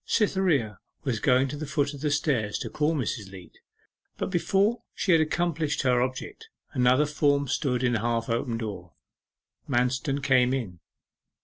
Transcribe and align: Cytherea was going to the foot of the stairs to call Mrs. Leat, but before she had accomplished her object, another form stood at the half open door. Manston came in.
Cytherea 0.03 0.79
was 1.03 1.19
going 1.19 1.47
to 1.49 1.55
the 1.55 1.67
foot 1.67 1.93
of 1.93 2.01
the 2.01 2.09
stairs 2.09 2.57
to 2.57 2.71
call 2.71 2.95
Mrs. 2.95 3.29
Leat, 3.31 3.59
but 4.17 4.31
before 4.31 4.81
she 4.95 5.11
had 5.11 5.21
accomplished 5.21 5.83
her 5.83 6.01
object, 6.01 6.49
another 6.73 7.05
form 7.05 7.47
stood 7.47 7.83
at 7.83 7.91
the 7.91 7.99
half 7.99 8.27
open 8.27 8.57
door. 8.57 8.93
Manston 9.69 10.23
came 10.23 10.55
in. 10.55 10.79